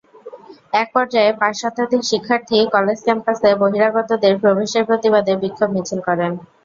একপর্যায়ে 0.73 1.31
পাঁচ 1.39 1.53
শতাধিক 1.61 2.01
শিক্ষার্থী 2.11 2.57
কলেজ 2.75 2.99
ক্যাম্পাসে 3.03 3.49
বহিরাগতদের 3.61 4.33
প্রবেশের 4.41 4.83
প্রতিবাদে 4.89 5.33
বিক্ষোভ 5.43 5.69
মিছিল 5.75 5.99
করেন। 6.07 6.31